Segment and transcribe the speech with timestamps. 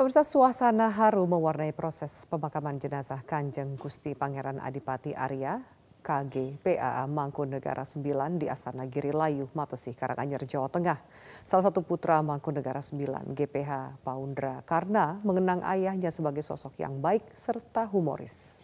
[0.00, 5.60] Pemirsa suasana haru mewarnai proses pemakaman jenazah Kanjeng Gusti Pangeran Adipati Arya
[6.00, 10.96] KG PAA Mangkunegara 9 di Astana Giri Layu, Matesi, Karanganyar, Jawa Tengah.
[11.44, 17.84] Salah satu putra Mangkunegara 9, GPH Paundra, karena mengenang ayahnya sebagai sosok yang baik serta
[17.84, 18.56] humoris.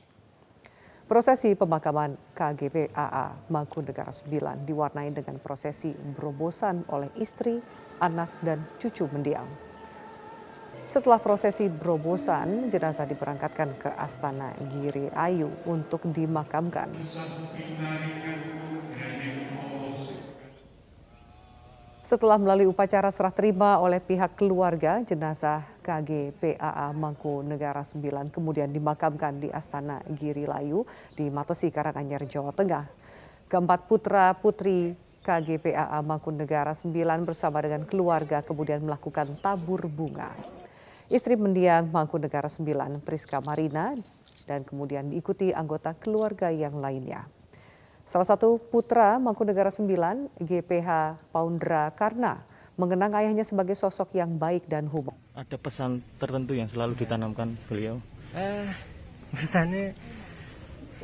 [1.05, 7.61] Prosesi pemakaman KGPAA Mangkunegara 9 diwarnai dengan prosesi berobosan oleh istri,
[8.01, 9.66] anak, dan cucu mendiang.
[10.87, 16.95] Setelah prosesi berobosan, jenazah diberangkatkan ke Astana Giri Ayu untuk dimakamkan.
[22.07, 28.71] Setelah melalui upacara serah terima oleh pihak keluarga, jenazah KG PAA Mangku Negara 9 kemudian
[28.71, 30.87] dimakamkan di Astana Giri Layu
[31.19, 32.87] di Matesi, Karanganyar, Jawa Tengah.
[33.51, 34.95] Keempat putra putri
[35.27, 36.95] KG PAA Mangku Negara 9
[37.27, 40.31] bersama dengan keluarga kemudian melakukan tabur bunga.
[41.07, 43.95] Istri mendiang Mangkunegara 9 Priska Marina
[44.43, 47.31] dan kemudian diikuti anggota keluarga yang lainnya.
[48.03, 49.87] Salah satu putra Mangkunegara 9
[50.43, 52.43] GPH Paundra Karna
[52.75, 55.15] mengenang ayahnya sebagai sosok yang baik dan humor.
[55.39, 58.03] Ada pesan tertentu yang selalu ditanamkan beliau?
[58.35, 58.67] Eh,
[59.39, 59.95] pesannya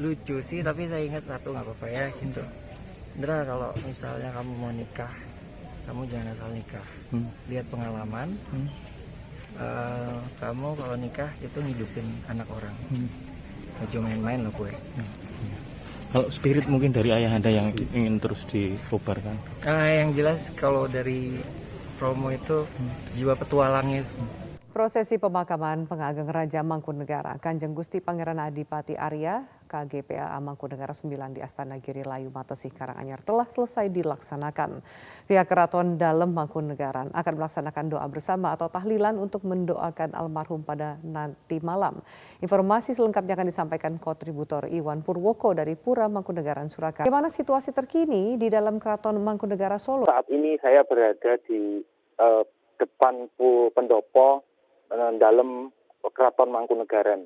[0.03, 2.42] lucu sih, tapi saya ingat satu nggak apa-apa ya gitu.
[3.22, 5.14] Indra kalau misalnya kamu mau nikah,
[5.87, 6.87] kamu jangan asal nikah.
[7.14, 7.31] Hmm.
[7.47, 9.02] Lihat pengalaman, hmm
[9.58, 13.08] uh, kamu kalau nikah itu ngidupin anak orang hmm.
[13.91, 15.11] cuma main-main loh gue hmm.
[16.12, 21.36] kalau spirit mungkin dari ayah anda yang ingin terus dikobarkan uh, yang jelas kalau dari
[21.97, 22.92] promo itu hmm.
[23.19, 30.92] jiwa petualangnya hmm Prosesi pemakaman pengageng Raja Mangkunegara Kanjeng Gusti Pangeran Adipati Arya KGPA Mangkunegara
[30.92, 34.84] 9 di Astana Giri Layu Matesi Karanganyar telah selesai dilaksanakan.
[35.25, 41.56] Pihak Keraton Dalam Mangkunegaran akan melaksanakan doa bersama atau tahlilan untuk mendoakan almarhum pada nanti
[41.65, 42.05] malam.
[42.44, 47.09] Informasi selengkapnya akan disampaikan kontributor Iwan Purwoko dari Pura Mangkunegaran Surakarta.
[47.09, 50.05] Bagaimana situasi terkini di dalam Keraton Mangkunegara Solo?
[50.05, 51.81] Saat ini saya berada di
[52.21, 52.44] uh,
[52.77, 53.32] depan
[53.72, 54.44] Pendopo
[55.16, 55.72] dalam
[56.12, 57.25] Keraton Mangkunegaran.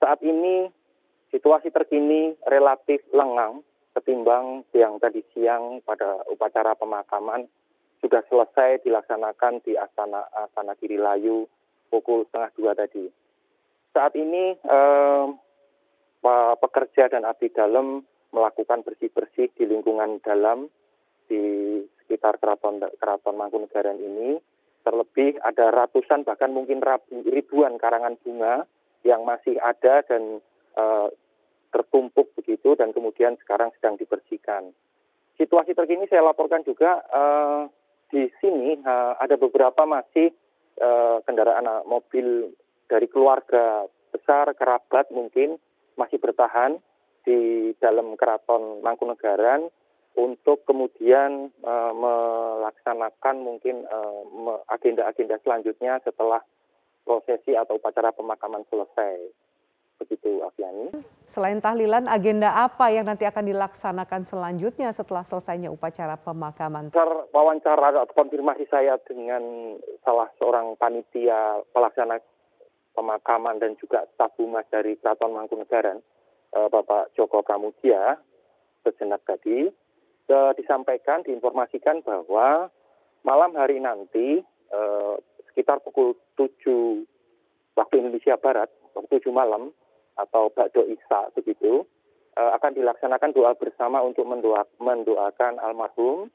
[0.00, 0.79] Saat ini
[1.30, 3.62] situasi terkini relatif lengang
[3.94, 7.50] ketimbang yang tadi siang pada upacara pemakaman
[7.98, 11.46] sudah selesai dilaksanakan di Astana Astana Layu
[11.90, 13.04] pukul setengah dua tadi.
[13.90, 15.26] Saat ini eh,
[16.60, 20.70] pekerja dan abdi dalam melakukan bersih-bersih di lingkungan dalam
[21.26, 21.42] di
[22.04, 24.38] sekitar keraton keraton Mangkunegaran ini
[24.80, 26.80] Terlebih ada ratusan bahkan mungkin
[27.28, 28.64] ribuan karangan bunga
[29.04, 30.40] yang masih ada dan
[30.80, 31.12] uh,
[31.70, 34.74] tertumpuk begitu dan kemudian sekarang sedang dibersihkan.
[35.38, 37.70] Situasi terkini saya laporkan juga uh,
[38.10, 40.34] di sini uh, ada beberapa masih
[40.82, 42.52] uh, kendaraan mobil
[42.90, 45.56] dari keluarga besar kerabat mungkin
[45.94, 46.82] masih bertahan
[47.22, 49.70] di dalam keraton Mangkunegaran
[50.18, 53.86] untuk kemudian uh, melaksanakan mungkin
[54.66, 56.42] agenda-agenda uh, selanjutnya setelah
[57.06, 59.30] prosesi atau upacara pemakaman selesai.
[60.00, 61.04] Begitu, Afiani.
[61.28, 66.90] Selain tahlilan, agenda apa yang nanti akan dilaksanakan selanjutnya setelah selesainya upacara pemakaman?
[67.30, 72.18] Wawancara atau konfirmasi saya dengan salah seorang panitia pelaksana
[72.96, 76.02] pemakaman dan juga staf humas dari Keraton Mangkunegaran,
[76.56, 78.18] uh, Bapak Joko Pramudia,
[78.82, 79.70] sejenak tadi,
[80.32, 82.72] uh, disampaikan, diinformasikan bahwa
[83.22, 84.42] malam hari nanti
[84.74, 85.14] uh,
[85.52, 87.06] sekitar pukul 7
[87.78, 89.70] waktu Indonesia Barat, pukul 7 malam
[90.20, 91.88] atau Bakdo Isa begitu,
[92.36, 96.28] uh, akan dilaksanakan doa bersama untuk mendoa, mendoakan almarhum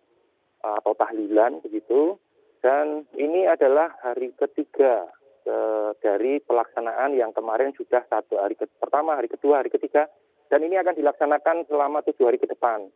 [0.66, 2.18] uh, atau tahlilan begitu.
[2.66, 5.06] Dan ini adalah hari ketiga
[5.46, 10.09] uh, dari pelaksanaan yang kemarin sudah satu hari ke pertama, hari kedua, hari ketiga,
[10.50, 12.90] dan ini akan dilaksanakan selama tujuh hari ke depan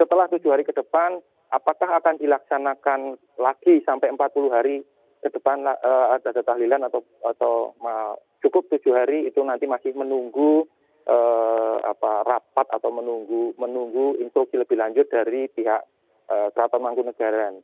[0.00, 1.20] setelah tujuh hari ke depan,
[1.52, 4.80] apakah akan dilaksanakan lagi sampai 40 hari
[5.20, 7.76] ke depan uh, ada tahlilan atau atau
[8.40, 10.64] cukup tujuh hari itu nanti masih menunggu
[11.06, 15.82] uh, apa rapat atau menunggu menunggu instruksi lebih lanjut dari pihak
[16.28, 17.60] uh, Keraton Mangkunegaran.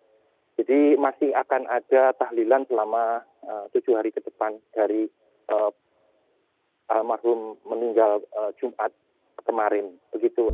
[0.56, 5.04] Jadi masih akan ada tahlilan selama uh, tujuh hari ke depan dari
[5.52, 5.68] uh,
[6.88, 8.88] almarhum meninggal uh, Jumat
[9.44, 10.48] kemarin begitu.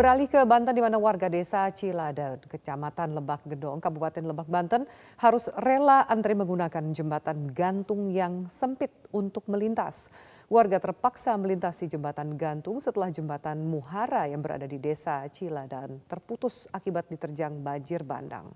[0.00, 4.88] Beralih ke Banten di mana warga desa Cilada, kecamatan Lebak Gedong, Kabupaten Lebak Banten
[5.20, 10.08] harus rela antri menggunakan jembatan gantung yang sempit untuk melintas.
[10.48, 17.04] Warga terpaksa melintasi jembatan gantung setelah jembatan Muhara yang berada di desa Cilada terputus akibat
[17.12, 18.48] diterjang banjir bandang.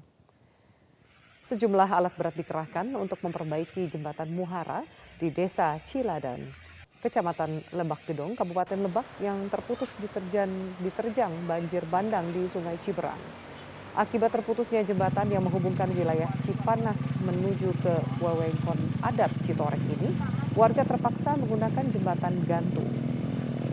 [1.45, 4.81] Sejumlah alat berat dikerahkan untuk memperbaiki jembatan Muhara
[5.21, 6.64] di desa Ciladan.
[7.05, 10.49] Kecamatan Lebak Gedong, Kabupaten Lebak yang terputus diterjang,
[10.81, 13.21] diterjang banjir bandang di Sungai Ciberang.
[13.93, 20.17] Akibat terputusnya jembatan yang menghubungkan wilayah Cipanas menuju ke Wewengkon adat Citorek ini,
[20.57, 22.89] warga terpaksa menggunakan jembatan gantung.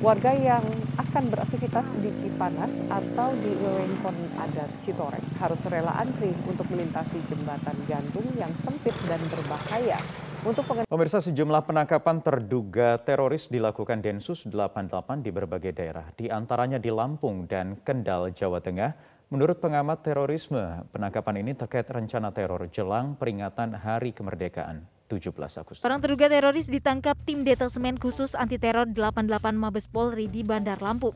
[0.03, 0.67] Warga yang
[0.99, 7.79] akan beraktivitas di Cipanas atau di Wewengkon adat Citorek harus rela antri untuk melintasi jembatan
[7.87, 10.03] gantung yang sempit dan berbahaya
[10.41, 16.89] untuk Pemirsa sejumlah penangkapan terduga teroris dilakukan Densus 88 di berbagai daerah, di antaranya di
[16.89, 18.91] Lampung dan Kendal, Jawa Tengah.
[19.31, 25.85] Menurut pengamat terorisme, penangkapan ini terkait rencana teror jelang peringatan Hari Kemerdekaan 17 Agustus.
[25.87, 31.15] Orang terduga teroris ditangkap tim detasemen khusus anti teror 88 Mabes Polri di Bandar Lampung.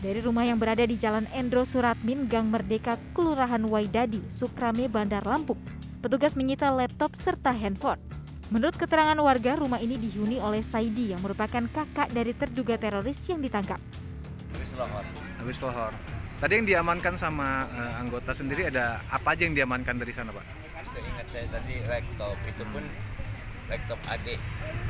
[0.00, 5.60] Dari rumah yang berada di Jalan Endro Suratmin, Gang Merdeka, Kelurahan Waidadi, Sukrame, Bandar Lampung,
[6.00, 8.15] petugas menyita laptop serta handphone.
[8.46, 13.42] Menurut keterangan warga, rumah ini dihuni oleh Saidi yang merupakan kakak dari terduga teroris yang
[13.42, 13.82] ditangkap.
[14.54, 15.04] Habis lohor.
[15.42, 15.92] Habis lohor.
[16.38, 20.46] Tadi yang diamankan sama uh, anggota sendiri ada apa aja yang diamankan dari sana, Pak?
[20.96, 22.84] Ingat saya tadi laptop itu pun
[23.68, 24.40] laptop adik,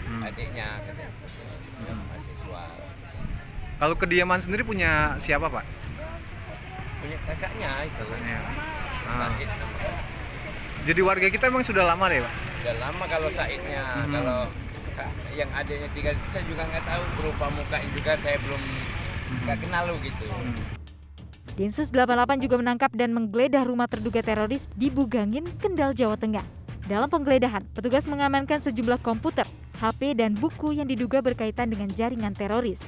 [0.06, 0.22] hmm.
[0.22, 1.10] adiknya katanya,
[1.82, 1.98] hmm.
[2.06, 2.64] mahasiswa.
[3.76, 5.64] Kalau kediaman sendiri punya siapa, Pak?
[7.02, 8.04] Punya kakaknya itu.
[8.04, 8.38] Kakaknya.
[9.06, 9.32] Ah.
[10.86, 12.45] Jadi warga kita emang sudah lama deh, Pak?
[12.66, 14.10] Sudah lama kalau Saidnya, hmm.
[14.10, 14.40] kalau
[15.38, 18.62] yang adanya tiga saya juga nggak tahu berupa muka juga saya belum
[19.46, 19.64] nggak hmm.
[19.70, 20.26] kenal lo gitu.
[20.26, 20.54] Hmm.
[21.54, 26.42] Densus 88 juga menangkap dan menggeledah rumah terduga teroris di Bugangin, Kendal, Jawa Tengah.
[26.90, 29.46] Dalam penggeledahan, petugas mengamankan sejumlah komputer,
[29.78, 32.82] HP, dan buku yang diduga berkaitan dengan jaringan teroris.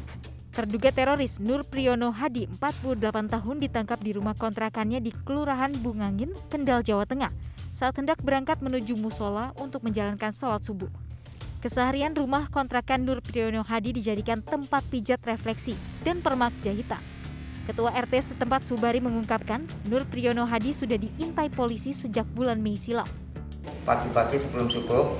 [0.58, 2.98] Terduga teroris Nur Priyono Hadi, 48
[3.30, 7.30] tahun ditangkap di rumah kontrakannya di Kelurahan Bungangin, Kendal, Jawa Tengah
[7.78, 10.90] saat hendak berangkat menuju musola untuk menjalankan sholat subuh.
[11.62, 16.98] Keseharian rumah kontrakan Nur Priyono Hadi dijadikan tempat pijat refleksi dan permak jahitan.
[17.70, 23.06] Ketua RT setempat Subari mengungkapkan, Nur Priyono Hadi sudah diintai polisi sejak bulan Mei silam.
[23.86, 25.14] Pagi-pagi sebelum subuh,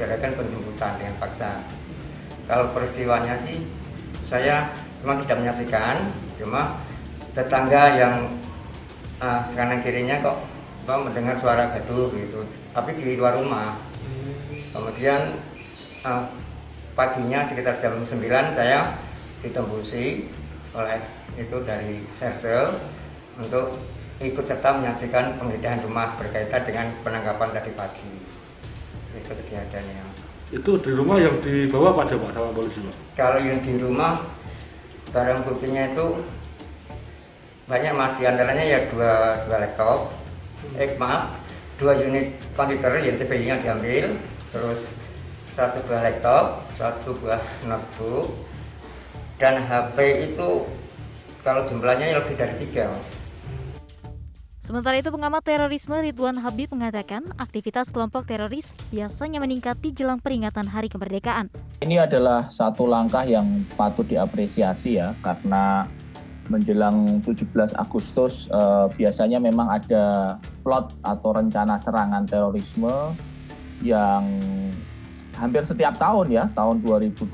[0.00, 1.60] jadikan penjemputan dengan paksa.
[2.48, 3.60] Kalau peristiwanya sih,
[4.24, 4.72] saya
[5.04, 6.00] memang tidak menyaksikan,
[6.40, 6.80] cuma
[7.36, 8.14] tetangga yang
[9.20, 10.51] uh, kanan kirinya kok
[10.82, 12.42] apa mendengar suara gaduh gitu
[12.74, 13.78] tapi di luar rumah.
[14.74, 15.38] Kemudian
[16.02, 16.26] uh,
[16.98, 18.18] paginya sekitar jam 9
[18.50, 18.98] saya
[19.46, 20.26] ditembusi
[20.74, 20.98] oleh
[21.38, 22.82] itu dari sersel
[23.38, 23.78] untuk
[24.18, 28.12] ikut serta menyaksikan penggeledahan rumah berkaitan dengan penangkapan tadi pagi.
[29.14, 30.04] Itu kejadiannya.
[30.50, 32.96] Itu di rumah yang dibawa pada pak sama polisi pak?
[33.16, 34.20] kalau yang di rumah
[35.14, 36.26] barang buktinya itu
[37.70, 38.12] banyak mas.
[38.18, 40.21] Di antaranya ya dua dua laptop
[40.78, 41.36] eh maaf
[41.80, 44.14] dua unit komputer yang CPU-nya diambil
[44.54, 44.92] terus
[45.52, 48.32] satu buah laptop satu buah notebook
[49.42, 50.64] dan HP itu
[51.42, 53.08] kalau jumlahnya lebih dari tiga mas.
[54.62, 60.70] Sementara itu pengamat terorisme Ridwan Habib mengatakan aktivitas kelompok teroris biasanya meningkat di jelang peringatan
[60.70, 61.50] Hari Kemerdekaan.
[61.82, 65.90] Ini adalah satu langkah yang patut diapresiasi ya karena
[66.52, 67.48] menjelang 17
[67.80, 72.92] Agustus eh, biasanya memang ada plot atau rencana serangan terorisme
[73.80, 74.28] yang
[75.40, 77.24] hampir setiap tahun ya, tahun 2020,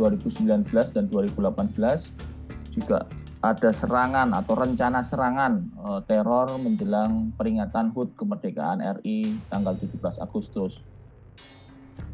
[0.00, 3.04] 2019 dan 2018 juga
[3.38, 10.80] ada serangan atau rencana serangan eh, teror menjelang peringatan HUT kemerdekaan RI tanggal 17 Agustus.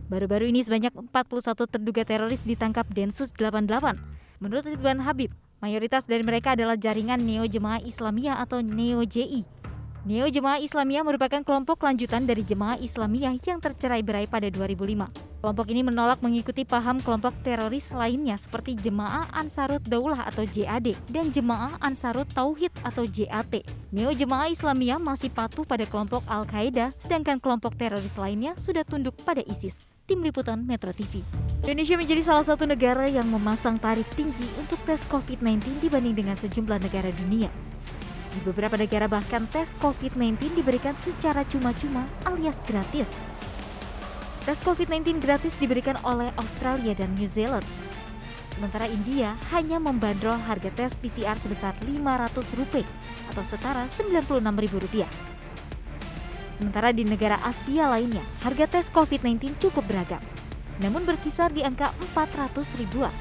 [0.04, 3.96] Baru-baru ini sebanyak 41 terduga teroris ditangkap Densus 88.
[4.36, 5.32] Menurut Ridwan Habib,
[5.64, 9.63] Mayoritas dari mereka adalah jaringan Neo Jemaah Islamiyah atau Neo JI.
[10.04, 15.08] Neo Jemaah Islamiyah merupakan kelompok lanjutan dari Jemaah Islamiyah yang tercerai berai pada 2005.
[15.40, 21.32] Kelompok ini menolak mengikuti paham kelompok teroris lainnya seperti Jemaah Ansarut Daulah atau JAD dan
[21.32, 23.64] Jemaah Ansarut Tauhid atau JAT.
[23.96, 29.40] Neo Jemaah Islamiyah masih patuh pada kelompok Al-Qaeda, sedangkan kelompok teroris lainnya sudah tunduk pada
[29.49, 29.88] ISIS.
[30.04, 31.25] Tim Liputan Metro TV.
[31.64, 36.76] Indonesia menjadi salah satu negara yang memasang tarif tinggi untuk tes COVID-19 dibanding dengan sejumlah
[36.76, 37.49] negara dunia.
[38.34, 43.14] Di beberapa negara bahkan tes COVID-19 diberikan secara cuma-cuma alias gratis.
[44.42, 47.62] Tes COVID-19 gratis diberikan oleh Australia dan New Zealand.
[48.50, 52.82] Sementara India hanya membandrol harga tes PCR sebesar Rp500
[53.30, 55.06] atau setara Rp96.000.
[56.58, 60.22] Sementara di negara Asia lainnya, harga tes COVID-19 cukup beragam.
[60.82, 63.14] Namun berkisar di angka 400 ribuan.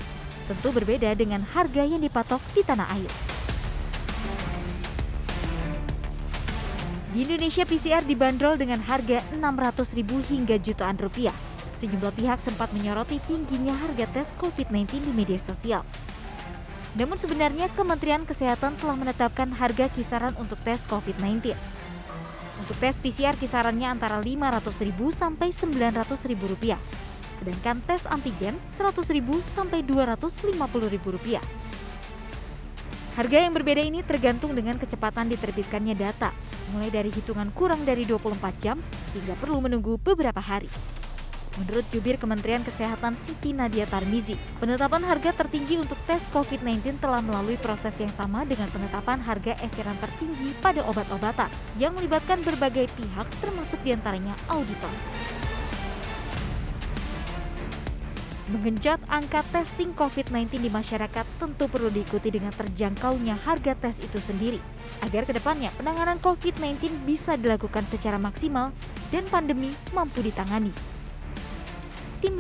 [0.50, 3.33] Tentu berbeda dengan harga yang dipatok di tanah air.
[7.14, 11.38] Di Indonesia PCR dibanderol dengan harga 600 ribu hingga jutaan rupiah.
[11.78, 15.86] Sejumlah pihak sempat menyoroti tingginya harga tes COVID-19 di media sosial.
[16.98, 21.54] Namun sebenarnya Kementerian Kesehatan telah menetapkan harga kisaran untuk tes COVID-19.
[22.66, 26.82] Untuk tes PCR kisarannya antara Rp500.000 sampai Rp900.000 rupiah.
[27.38, 31.38] Sedangkan tes antigen Rp100.000 sampai Rp250.000
[33.14, 36.34] Harga yang berbeda ini tergantung dengan kecepatan diterbitkannya data,
[36.74, 38.82] mulai dari hitungan kurang dari 24 jam
[39.14, 40.66] hingga perlu menunggu beberapa hari.
[41.62, 47.62] Menurut jubir Kementerian Kesehatan Siti Nadia Tarmizi, penetapan harga tertinggi untuk tes COVID-19 telah melalui
[47.62, 53.78] proses yang sama dengan penetapan harga eceran tertinggi pada obat-obatan yang melibatkan berbagai pihak termasuk
[53.86, 54.90] di antaranya auditor.
[58.54, 64.62] Mengenjot angka testing COVID-19 di masyarakat tentu perlu diikuti dengan terjangkaunya harga tes itu sendiri,
[65.02, 68.70] agar ke depannya penanganan COVID-19 bisa dilakukan secara maksimal
[69.10, 70.70] dan pandemi mampu ditangani.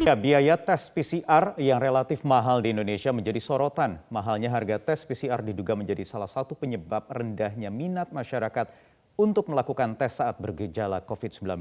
[0.05, 3.97] Ya, biaya tes PCR yang relatif mahal di Indonesia menjadi sorotan.
[4.13, 8.69] Mahalnya harga tes PCR diduga menjadi salah satu penyebab rendahnya minat masyarakat
[9.17, 11.57] untuk melakukan tes saat bergejala COVID-19.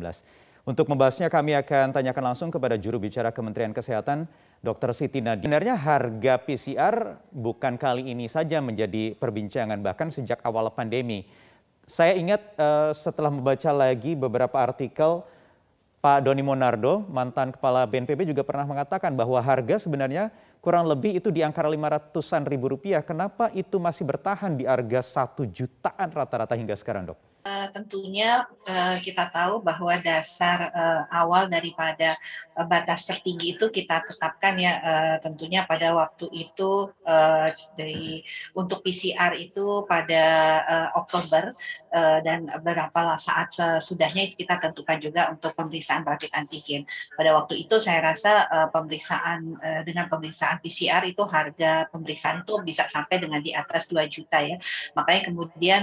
[0.63, 4.31] Untuk membahasnya kami akan tanyakan langsung kepada juru bicara Kementerian Kesehatan,
[4.63, 4.95] Dr.
[4.95, 5.43] Siti Nadia.
[5.43, 11.27] Sebenarnya harga PCR bukan kali ini saja menjadi perbincangan, bahkan sejak awal pandemi.
[11.83, 15.27] Saya ingat uh, setelah membaca lagi beberapa artikel
[15.99, 20.31] Pak Doni Monardo, mantan kepala BNPB juga pernah mengatakan bahwa harga sebenarnya
[20.63, 23.03] kurang lebih itu di angka 500-an ribu rupiah.
[23.03, 27.32] Kenapa itu masih bertahan di harga satu jutaan rata-rata hingga sekarang dok?
[27.43, 32.15] Uh, tentunya uh, kita tahu bahwa dasar uh, awal daripada
[32.55, 38.23] uh, batas tertinggi itu kita tetapkan ya uh, tentunya pada waktu itu uh, dari
[38.55, 40.25] untuk PCR itu pada
[40.71, 41.51] uh, Oktober
[41.93, 46.89] dan beberapa saat sesudahnya kita tentukan juga untuk pemeriksaan rapid antigen.
[47.13, 52.55] Pada waktu itu saya rasa uh, pemeriksaan uh, dengan pemeriksaan PCR itu harga pemeriksaan itu
[52.65, 54.57] bisa sampai dengan di atas 2 juta ya.
[54.97, 55.83] Makanya kemudian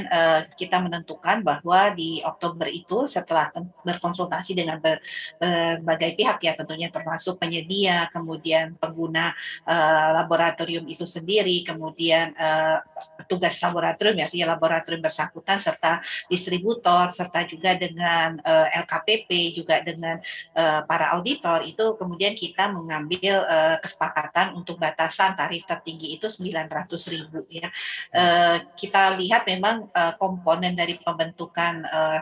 [0.57, 3.51] kita menentukan bahwa di Oktober itu setelah
[3.83, 9.35] berkonsultasi dengan berbagai pihak ya tentunya termasuk penyedia, kemudian pengguna
[10.15, 12.33] laboratorium itu sendiri, kemudian
[13.29, 20.19] tugas laboratorium ya, laboratorium bersangkutan serta distributor serta juga dengan uh, LKPP juga dengan
[20.55, 27.29] uh, para auditor itu kemudian kita mengambil uh, kesepakatan untuk batasan tarif tertinggi itu 900.000
[27.49, 27.67] ya.
[28.13, 32.19] Uh, kita lihat memang uh, komponen dari pembentukan pembentukan uh,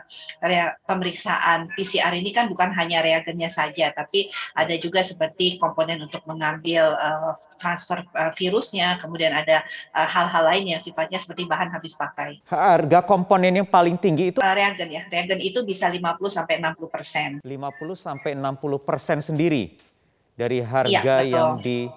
[0.86, 6.96] pemeriksaan PCR ini kan bukan hanya reagennya saja, tapi ada juga seperti komponen untuk mengambil
[6.96, 12.42] uh, transfer uh, virusnya, kemudian ada hal-hal uh, lain yang sifatnya seperti bahan habis pakai.
[12.48, 14.40] Harga komponen yang paling tinggi itu?
[14.40, 17.30] Uh, reagen ya, reagen itu bisa 50 sampai 60 persen.
[17.44, 19.76] 50 sampai 60 persen sendiri
[20.34, 21.88] dari harga ya, yang di,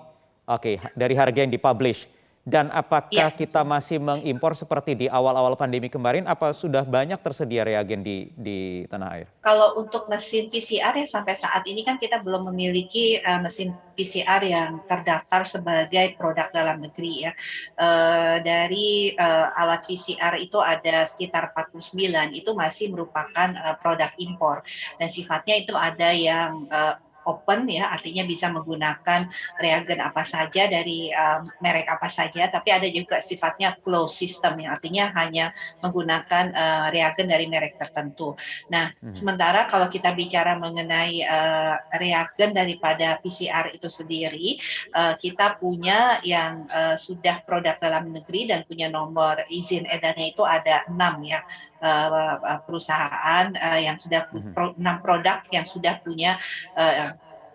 [0.47, 2.20] oke, okay, dari harga yang dipublish.
[2.51, 3.31] Dan apakah ya.
[3.31, 6.27] kita masih mengimpor seperti di awal-awal pandemi kemarin?
[6.27, 9.27] Apa sudah banyak tersedia reagen di, di tanah air?
[9.39, 14.43] Kalau untuk mesin PCR ya sampai saat ini kan kita belum memiliki uh, mesin PCR
[14.43, 17.33] yang terdaftar sebagai produk dalam negeri ya.
[17.79, 24.67] Uh, dari uh, alat PCR itu ada sekitar 49 itu masih merupakan uh, produk impor
[24.99, 26.99] dan sifatnya itu ada yang uh,
[27.31, 29.31] open ya artinya bisa menggunakan
[29.63, 34.75] reagen apa saja dari um, merek apa saja tapi ada juga sifatnya closed system yang
[34.75, 38.35] artinya hanya menggunakan uh, reagen dari merek tertentu.
[38.69, 39.15] Nah, hmm.
[39.15, 44.59] sementara kalau kita bicara mengenai uh, reagen daripada PCR itu sendiri
[44.97, 50.43] uh, kita punya yang uh, sudah produk dalam negeri dan punya nomor izin edarnya itu
[50.43, 51.41] ada enam ya
[51.81, 54.79] uh, perusahaan uh, yang sudah hmm.
[54.79, 56.37] enam produk yang sudah punya
[56.77, 57.09] uh,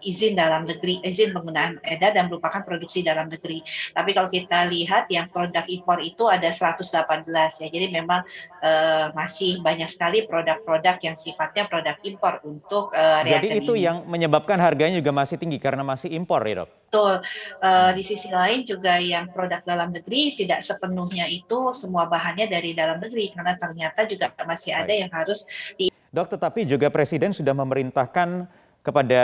[0.05, 3.65] izin dalam negeri, izin penggunaan edar dan merupakan produksi dalam negeri.
[3.91, 7.67] Tapi kalau kita lihat yang produk impor itu ada 118 ya.
[7.73, 8.21] Jadi memang
[8.61, 13.89] uh, masih banyak sekali produk-produk yang sifatnya produk impor untuk uh, Jadi itu ini.
[13.89, 16.69] yang menyebabkan harganya juga masih tinggi karena masih impor ya, Dok.
[16.85, 17.13] Betul.
[17.59, 22.71] Uh, di sisi lain juga yang produk dalam negeri tidak sepenuhnya itu semua bahannya dari
[22.71, 25.43] dalam negeri karena ternyata juga masih ada yang harus
[25.75, 28.47] di Dok, tetapi juga Presiden sudah memerintahkan
[28.85, 29.21] kepada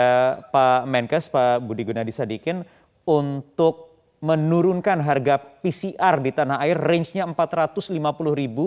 [0.50, 2.66] Pak Menkes, Pak Budi Gunadi Sadikin
[3.06, 7.94] untuk menurunkan harga PCR di tanah air range-nya 450.000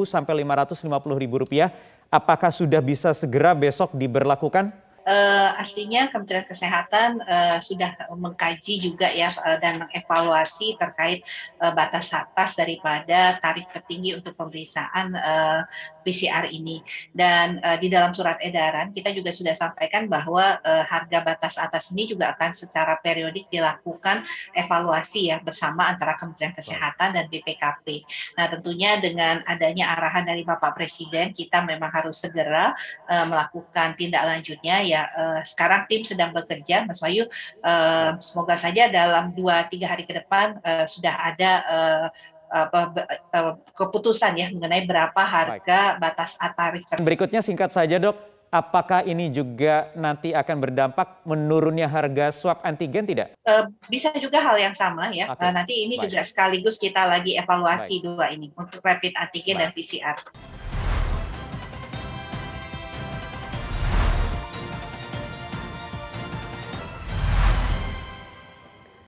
[0.08, 1.72] sampai 550.000 rupiah.
[2.08, 4.72] Apakah sudah bisa segera besok diberlakukan?
[5.06, 11.22] Uh, artinya Kementerian Kesehatan uh, sudah mengkaji juga ya uh, dan mengevaluasi terkait
[11.62, 15.62] uh, batas atas daripada tarif tertinggi untuk pemeriksaan uh,
[16.02, 16.82] PCR ini
[17.14, 21.94] dan uh, di dalam surat edaran kita juga sudah sampaikan bahwa uh, harga batas atas
[21.94, 28.06] ini juga akan secara periodik dilakukan evaluasi ya bersama antara Kementerian Kesehatan dan BPKP.
[28.38, 32.74] Nah tentunya dengan adanya arahan dari Bapak Presiden kita memang harus segera
[33.10, 37.28] uh, melakukan tindak lanjutnya ya ya uh, sekarang tim sedang bekerja Mas Wahyu
[37.60, 42.08] uh, semoga saja dalam dua tiga hari ke depan uh, sudah ada uh,
[42.56, 42.96] apa
[43.76, 46.00] keputusan ya mengenai berapa harga Baik.
[46.00, 46.88] batas tarif.
[47.04, 48.16] Berikutnya singkat saja dok,
[48.54, 53.36] apakah ini juga nanti akan berdampak menurunnya harga swab antigen tidak?
[53.44, 55.28] Uh, bisa juga hal yang sama ya.
[55.36, 55.44] Okay.
[55.44, 56.08] Uh, nanti ini Baik.
[56.08, 58.06] juga sekaligus kita lagi evaluasi Baik.
[58.08, 59.62] dua ini untuk rapid antigen Baik.
[59.62, 60.18] dan PCR.